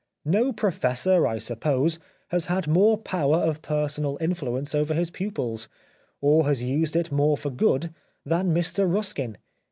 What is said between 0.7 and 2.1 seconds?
fessor, I suppose,